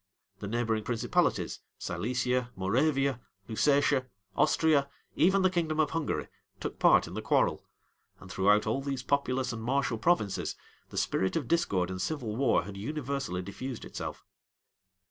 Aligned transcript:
The 0.39 0.47
neighboring 0.47 0.83
principalities, 0.83 1.59
Silesia, 1.77 2.49
Moravia, 2.55 3.21
Lusatia, 3.47 4.07
Austria, 4.35 4.89
even 5.15 5.43
the 5.43 5.49
kingdom 5.51 5.79
of 5.79 5.91
Hungary, 5.91 6.27
took 6.59 6.79
part 6.79 7.05
in 7.05 7.13
the 7.13 7.21
quarrel; 7.21 7.63
and 8.19 8.31
throughout 8.31 8.65
all 8.65 8.81
these 8.81 9.03
populous 9.03 9.53
and 9.53 9.61
martial 9.61 9.99
provinces, 9.99 10.55
the 10.89 10.97
spirit 10.97 11.35
of 11.35 11.47
discord 11.47 11.91
and 11.91 12.01
civil 12.01 12.35
war 12.35 12.63
had 12.63 12.77
universally 12.77 13.43
diffused 13.43 13.85
itself. 13.85 14.25